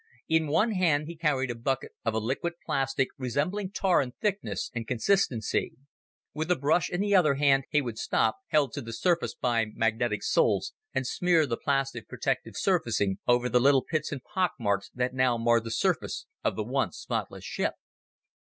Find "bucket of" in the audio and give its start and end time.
1.55-2.15